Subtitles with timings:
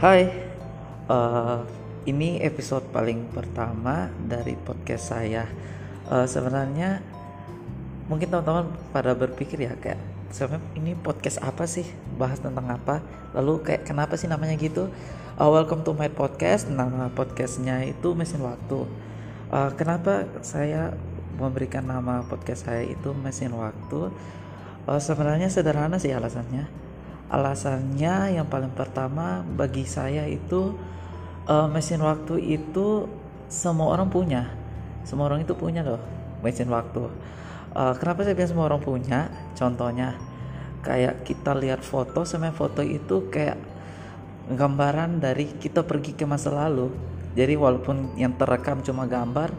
[0.00, 0.32] Hai,
[1.12, 1.60] uh,
[2.08, 5.44] ini episode paling pertama dari podcast saya.
[6.08, 7.04] Uh, sebenarnya
[8.08, 10.00] mungkin teman-teman pada berpikir ya kayak
[10.32, 11.84] sebenarnya ini podcast apa sih?
[12.16, 13.04] Bahas tentang apa?
[13.36, 14.88] Lalu kayak kenapa sih namanya gitu?
[15.36, 16.72] Uh, welcome to my podcast.
[16.72, 18.88] Nama podcastnya itu mesin waktu.
[19.52, 20.96] Uh, kenapa saya
[21.36, 24.08] memberikan nama podcast saya itu mesin waktu?
[24.88, 26.88] Uh, sebenarnya sederhana sih alasannya
[27.30, 30.74] alasannya yang paling pertama bagi saya itu
[31.46, 33.06] uh, mesin waktu itu
[33.46, 34.50] semua orang punya.
[35.06, 36.02] Semua orang itu punya loh
[36.42, 37.06] mesin waktu.
[37.70, 39.30] Uh, kenapa saya bilang semua orang punya?
[39.54, 40.18] Contohnya
[40.82, 43.56] kayak kita lihat foto sama foto itu kayak
[44.50, 46.90] gambaran dari kita pergi ke masa lalu.
[47.38, 49.54] Jadi walaupun yang terekam cuma gambar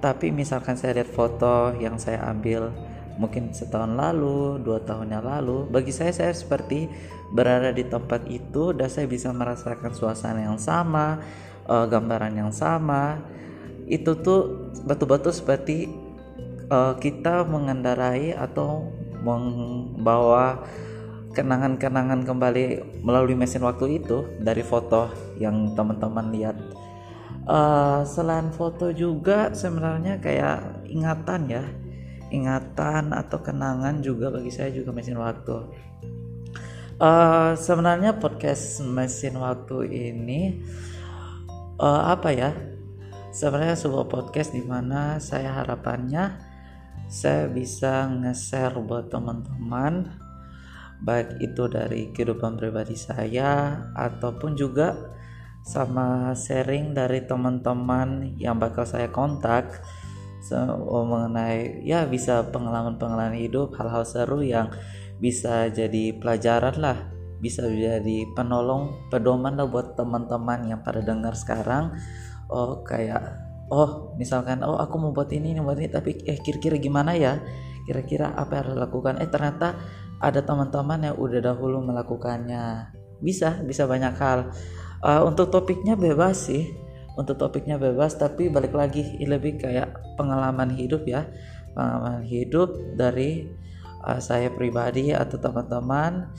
[0.00, 2.72] tapi misalkan saya lihat foto yang saya ambil
[3.20, 6.88] mungkin setahun lalu, dua tahun yang lalu, bagi saya saya seperti
[7.36, 11.20] berada di tempat itu dan saya bisa merasakan suasana yang sama,
[11.68, 13.20] uh, gambaran yang sama.
[13.84, 15.92] Itu tuh betul-betul seperti
[16.72, 18.88] uh, kita mengendarai atau
[19.20, 20.64] membawa
[21.36, 22.64] kenangan-kenangan kembali
[23.04, 26.56] melalui mesin waktu itu dari foto yang teman-teman lihat.
[27.44, 31.64] Uh, selain foto juga sebenarnya kayak ingatan ya
[32.30, 35.56] ingatan atau kenangan juga bagi saya juga mesin waktu.
[37.00, 40.62] Uh, sebenarnya podcast mesin waktu ini
[41.80, 42.50] uh, apa ya?
[43.30, 46.50] Sebenarnya sebuah podcast di mana saya harapannya
[47.10, 50.14] saya bisa nge-share buat teman-teman
[51.00, 54.94] baik itu dari kehidupan pribadi saya ataupun juga
[55.64, 59.80] sama sharing dari teman-teman yang bakal saya kontak
[60.88, 64.72] Oh, mengenai ya bisa pengalaman-pengalaman hidup hal-hal seru yang
[65.20, 66.98] bisa jadi pelajaran lah
[67.40, 71.96] bisa jadi penolong pedoman lah buat teman-teman yang pada dengar sekarang.
[72.52, 73.40] Oh kayak
[73.72, 77.40] oh misalkan oh aku mau buat ini ini buat ini tapi eh kira-kira gimana ya?
[77.88, 79.14] Kira-kira apa yang harus dilakukan?
[79.24, 79.68] Eh ternyata
[80.20, 82.92] ada teman-teman yang udah dahulu melakukannya.
[83.24, 84.52] Bisa bisa banyak hal.
[85.00, 86.76] Uh, untuk topiknya bebas sih
[87.20, 91.28] untuk topiknya bebas tapi balik lagi lebih kayak pengalaman hidup ya.
[91.76, 93.44] Pengalaman hidup dari
[94.08, 96.32] uh, saya pribadi atau teman-teman.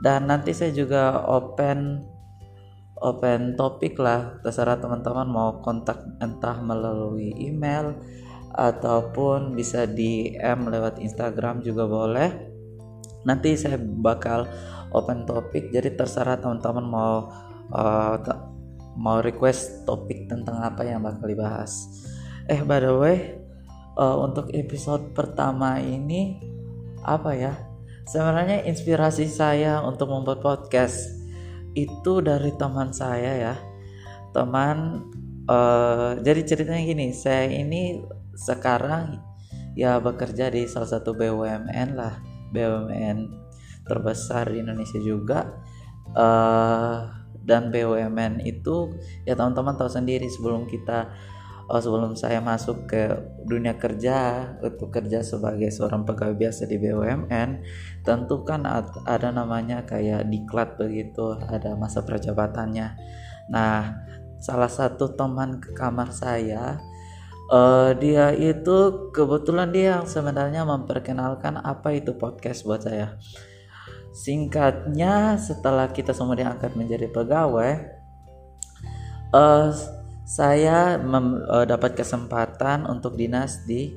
[0.00, 2.00] Dan nanti saya juga open
[2.96, 4.40] open topik lah.
[4.40, 7.92] Terserah teman-teman mau kontak entah melalui email
[8.56, 12.30] ataupun bisa DM lewat Instagram juga boleh.
[13.28, 14.48] Nanti saya bakal
[14.96, 17.30] open topik jadi terserah teman-teman mau
[17.70, 18.16] uh,
[18.96, 21.88] mau request topik tentang apa yang bakal dibahas.
[22.50, 23.16] Eh by the way,
[23.96, 26.38] uh, untuk episode pertama ini
[27.02, 27.54] apa ya?
[28.02, 31.22] Sebenarnya inspirasi saya untuk membuat podcast
[31.72, 33.54] itu dari teman saya ya.
[34.34, 35.06] Teman
[35.46, 38.02] uh, jadi ceritanya gini, saya ini
[38.36, 39.22] sekarang
[39.78, 42.20] ya bekerja di salah satu BUMN lah,
[42.52, 43.18] BUMN
[43.86, 45.40] terbesar di Indonesia juga.
[46.12, 48.94] Uh, dan BUMN itu
[49.26, 51.10] ya teman-teman tahu sendiri sebelum kita
[51.70, 53.02] oh, sebelum saya masuk ke
[53.46, 57.50] dunia kerja untuk kerja sebagai seorang pegawai biasa di BUMN
[58.02, 58.66] tentu kan
[59.06, 62.98] ada namanya kayak diklat begitu ada masa perjabatannya.
[63.50, 64.04] Nah
[64.42, 66.82] salah satu teman ke kamar saya
[67.52, 73.16] uh, dia itu kebetulan dia yang sebenarnya memperkenalkan apa itu podcast buat saya
[74.12, 77.80] Singkatnya, setelah kita semua diangkat menjadi pegawai,
[79.32, 79.72] uh,
[80.28, 83.96] saya mem, uh, dapat kesempatan untuk dinas di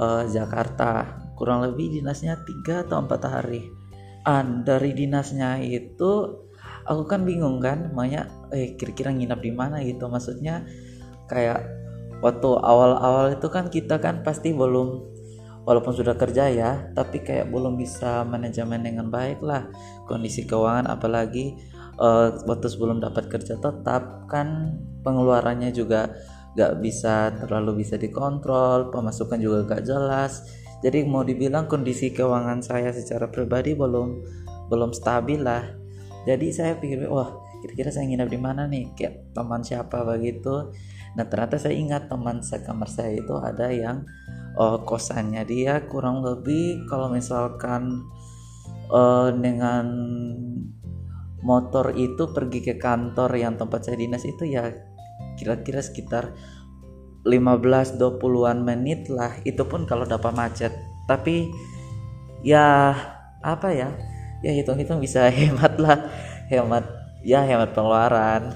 [0.00, 1.20] uh, Jakarta.
[1.36, 3.60] Kurang lebih dinasnya tiga atau empat hari.
[4.24, 6.40] Uh, dari dinasnya itu,
[6.88, 10.08] aku kan bingung kan, makanya, eh kira-kira nginap di mana gitu.
[10.08, 10.64] Maksudnya
[11.28, 11.68] kayak
[12.24, 15.04] waktu awal-awal itu kan kita kan pasti belum
[15.64, 19.68] walaupun sudah kerja ya tapi kayak belum bisa manajemen dengan baik lah
[20.04, 20.88] kondisi keuangan.
[20.88, 21.56] Apalagi
[21.98, 26.12] uh, waktu sebelum dapat kerja tetap kan pengeluarannya juga
[26.54, 30.46] gak bisa terlalu bisa dikontrol pemasukan juga gak jelas.
[30.84, 34.20] Jadi mau dibilang kondisi keuangan saya secara pribadi belum
[34.68, 35.64] belum stabil lah.
[36.24, 38.92] Jadi saya pikir wah kira-kira saya nginap di mana nih?
[38.92, 40.72] Kayak teman siapa begitu.
[41.16, 44.04] Nah ternyata saya ingat teman sekamar saya itu ada yang
[44.58, 48.06] uh, kosannya dia kurang lebih kalau misalkan
[48.90, 49.86] uh, dengan
[51.44, 54.72] motor itu pergi ke kantor yang tempat saya dinas itu ya
[55.36, 56.32] kira-kira sekitar
[57.24, 59.32] 15-20an menit lah.
[59.42, 60.72] Itu pun kalau dapat macet.
[61.08, 61.48] Tapi
[62.44, 62.92] ya
[63.40, 63.88] apa ya?
[64.44, 66.08] Ya hitung-hitung bisa hemat lah.
[66.52, 66.84] Hemat
[67.24, 68.52] ya hemat pengeluaran.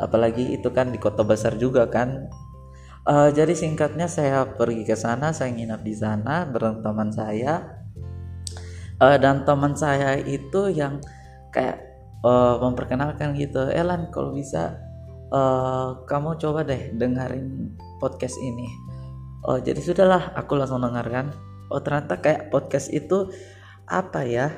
[0.00, 2.28] Apalagi itu kan di kota besar juga kan
[3.06, 7.78] uh, jadi singkatnya saya pergi ke sana saya nginap di sana bareng teman saya.
[9.00, 11.00] Uh, dan teman saya itu yang
[11.56, 11.80] kayak
[12.20, 14.76] uh, memperkenalkan gitu Elan kalau bisa
[15.32, 18.68] uh, kamu coba deh dengerin podcast ini.
[19.48, 21.32] Oh jadi sudahlah aku langsung dengarkan
[21.72, 23.32] oh ternyata kayak podcast itu
[23.88, 24.52] apa ya?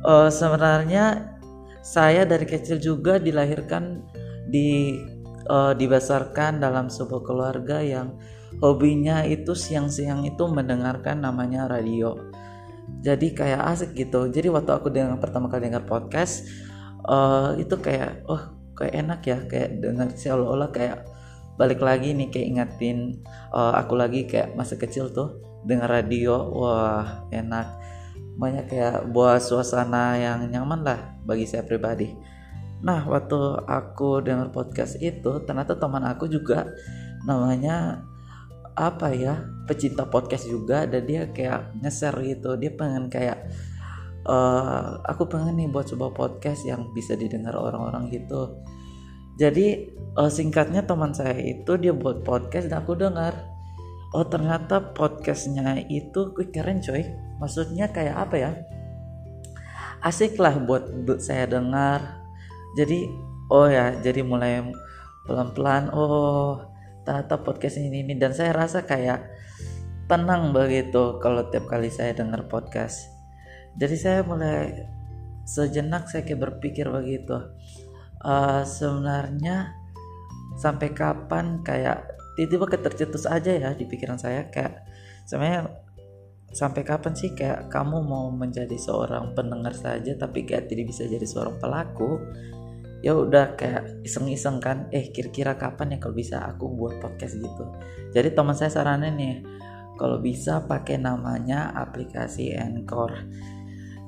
[0.00, 1.36] Uh, sebenarnya
[1.84, 4.02] saya dari kecil juga dilahirkan
[4.48, 4.96] di
[5.48, 8.18] uh, dibesarkan dalam sebuah keluarga yang
[8.62, 12.16] hobinya itu siang-siang itu mendengarkan namanya radio.
[13.02, 14.30] Jadi kayak asik gitu.
[14.30, 16.46] Jadi waktu aku dengar pertama kali dengar podcast
[17.06, 21.08] uh, itu kayak oh kayak enak ya kayak dengar seolah-olah kayak
[21.56, 27.24] balik lagi nih kayak ingatin uh, aku lagi kayak masa kecil tuh dengar radio wah
[27.32, 27.80] enak
[28.36, 32.35] banyak kayak buat suasana yang nyaman lah bagi saya pribadi.
[32.84, 36.68] Nah, waktu aku dengar podcast itu, ternyata teman aku juga
[37.24, 38.04] namanya
[38.76, 42.60] apa ya, pecinta podcast juga dan dia kayak ngeser gitu.
[42.60, 43.48] Dia pengen kayak
[44.28, 48.60] uh, aku pengen nih buat sebuah podcast yang bisa didengar orang-orang gitu.
[49.36, 53.32] Jadi uh, singkatnya teman saya itu dia buat podcast dan aku dengar.
[54.12, 57.04] Oh ternyata podcastnya itu keren coy
[57.36, 58.50] maksudnya kayak apa ya
[60.04, 60.88] asik lah buat
[61.18, 62.25] saya dengar
[62.76, 63.08] jadi
[63.48, 64.60] oh ya jadi mulai
[65.26, 66.76] pelan-pelan oh
[67.06, 68.18] ternyata podcast ini ini.
[68.18, 69.22] Dan saya rasa kayak
[70.10, 73.06] tenang begitu kalau tiap kali saya dengar podcast.
[73.78, 74.74] Jadi saya mulai
[75.46, 77.38] sejenak saya kayak berpikir begitu.
[78.26, 79.70] Uh, sebenarnya
[80.58, 84.50] sampai kapan kayak tiba-tiba ketercetus aja ya di pikiran saya.
[84.50, 84.82] Kayak
[85.30, 85.70] sebenarnya
[86.56, 91.26] sampai kapan sih kayak kamu mau menjadi seorang pendengar saja tapi kayak tidak bisa jadi
[91.26, 92.22] seorang pelaku
[93.04, 97.64] ya udah kayak iseng-iseng kan eh kira-kira kapan ya kalau bisa aku buat podcast gitu?
[98.16, 99.36] Jadi teman saya saranin nih
[99.96, 103.12] kalau bisa pakai namanya aplikasi Anchor.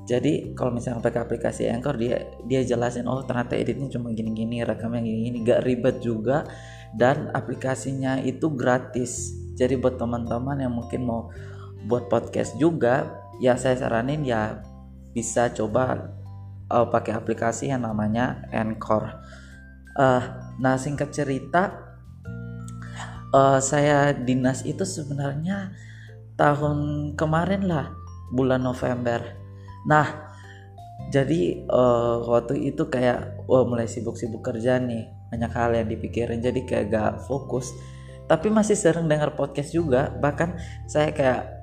[0.09, 5.05] Jadi kalau misalnya pakai aplikasi Anchor dia dia jelasin oh ternyata editnya cuma gini-gini rekamnya
[5.05, 5.37] gini-gini.
[5.45, 6.49] Gak ribet juga
[6.97, 9.37] dan aplikasinya itu gratis.
[9.53, 11.29] Jadi buat teman-teman yang mungkin mau
[11.85, 13.05] buat podcast juga
[13.39, 14.59] ya saya saranin ya
[15.13, 16.11] bisa coba
[16.71, 19.19] uh, pakai aplikasi yang namanya Anchor.
[19.97, 20.23] Uh,
[20.61, 21.75] nah singkat cerita
[23.35, 25.75] uh, saya dinas itu sebenarnya
[26.39, 27.91] tahun kemarin lah
[28.31, 29.19] bulan November.
[29.89, 30.29] Nah
[31.09, 36.61] jadi uh, waktu itu kayak wah mulai sibuk-sibuk kerja nih banyak hal yang dipikirin jadi
[36.65, 37.73] kayak gak fokus
[38.29, 40.53] tapi masih sering dengar podcast juga bahkan
[40.85, 41.59] saya kayak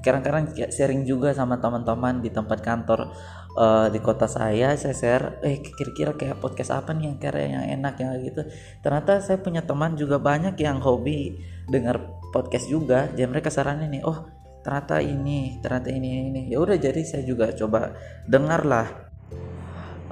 [0.00, 3.12] kadang-kadang sharing juga sama teman-teman di tempat kantor
[3.58, 7.64] uh, di kota saya saya share eh kira-kira kayak podcast apa nih yang kira yang
[7.82, 8.46] enak yang gitu.
[8.80, 11.34] Ternyata saya punya teman juga banyak yang hobi
[11.66, 11.98] dengar
[12.30, 13.10] podcast juga.
[13.10, 14.30] Jadi mereka saranin nih oh
[14.62, 17.94] ternyata ini ternyata ini ini ya udah jadi saya juga coba
[18.26, 18.86] dengar lah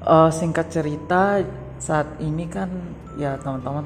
[0.07, 1.43] uh, singkat cerita
[1.77, 2.71] saat ini kan
[3.21, 3.85] ya teman-teman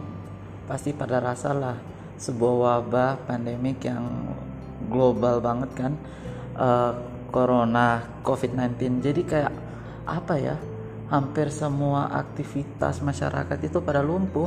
[0.70, 1.76] pasti pada rasa lah
[2.20, 2.54] sebuah
[2.84, 4.04] wabah pandemik yang
[4.92, 5.92] global banget kan.
[6.54, 6.92] Uh,
[7.30, 9.52] corona covid-19 jadi kayak
[10.06, 10.56] apa ya
[11.10, 14.46] hampir semua aktivitas masyarakat itu pada lumpuh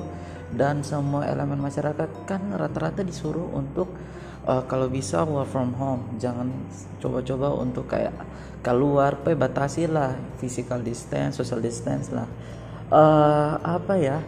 [0.53, 3.91] dan semua elemen masyarakat kan rata-rata disuruh untuk
[4.47, 6.15] uh, kalau bisa work from home.
[6.21, 6.47] Jangan
[7.03, 8.15] coba-coba untuk kayak
[8.63, 12.27] keluar pe batasi lah physical distance social distance lah.
[12.93, 14.21] Uh, apa ya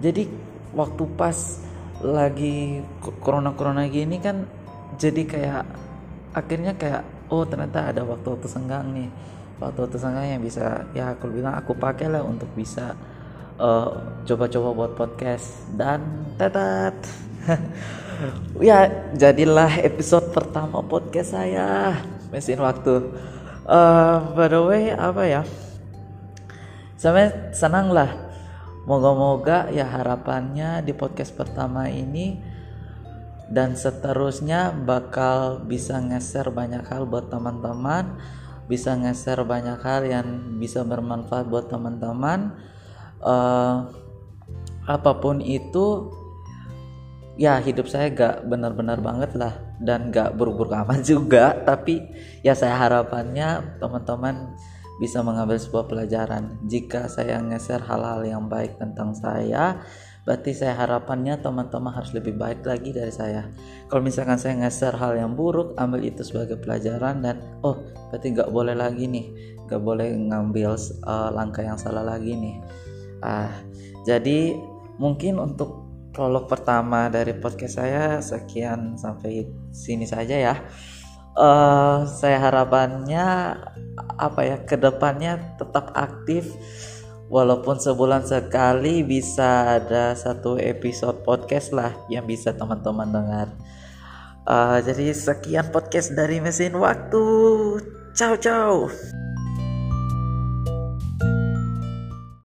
[0.00, 0.24] jadi
[0.72, 1.60] waktu pas
[2.00, 2.80] lagi
[3.20, 4.48] corona corona gini kan
[4.96, 5.64] jadi kayak
[6.32, 9.08] akhirnya kayak oh ternyata ada waktu-waktu senggang nih.
[9.62, 12.92] Waktu-waktu senggang yang bisa ya aku bilang aku pakai lah untuk bisa
[13.56, 13.90] eh,
[14.26, 15.70] coba-coba buat podcast.
[15.72, 16.98] Dan tetat
[18.60, 21.96] ya jadilah episode pertama podcast saya.
[22.34, 23.10] Mesin waktu.
[23.70, 25.42] Uh, by the way apa ya?
[26.98, 28.10] Saya senang lah.
[28.84, 32.49] Moga-moga ya harapannya di podcast pertama ini
[33.50, 38.16] dan seterusnya bakal bisa ngeser banyak hal buat teman-teman
[38.70, 40.26] bisa ngeser banyak hal yang
[40.62, 42.54] bisa bermanfaat buat teman-teman.
[43.18, 43.90] Uh,
[44.86, 46.14] apa pun itu
[47.34, 51.58] ya hidup saya gak benar-benar banget lah dan gak buruk-buruk amat juga.
[51.66, 51.98] Tapi
[52.46, 54.54] ya saya harapannya teman-teman
[55.02, 56.54] bisa mengambil sebuah pelajaran.
[56.70, 59.82] Jika saya ngeser hal-hal yang baik tentang saya
[60.28, 63.48] berarti saya harapannya teman-teman harus lebih baik lagi dari saya.
[63.88, 67.80] Kalau misalkan saya nge hal yang buruk ambil itu sebagai pelajaran dan oh
[68.12, 69.26] berarti nggak boleh lagi nih.
[69.66, 72.56] Nggak boleh ngambil uh, langkah yang salah lagi nih.
[73.24, 73.50] Ah
[74.04, 74.56] jadi
[75.00, 80.54] mungkin untuk prolog pertama dari podcast saya sekian sampai sini saja ya.
[81.38, 83.54] Uh, saya harapannya
[84.18, 86.52] apa ya ke depannya tetap aktif
[87.30, 93.48] walaupun sebulan sekali bisa ada satu episode podcast lah yang bisa teman-teman dengar.
[94.44, 97.22] Uh, jadi sekian podcast dari mesin waktu.
[98.18, 98.90] Ciao ciao